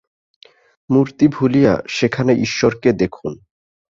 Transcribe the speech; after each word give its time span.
মূর্তি 0.89 1.25
ভুলিয়া 1.27 1.73
সেখানে 1.89 2.31
ঈশ্বরকে 2.35 2.89
দেখুন। 2.93 3.33